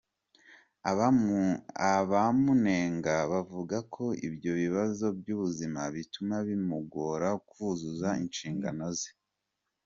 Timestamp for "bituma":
5.95-6.35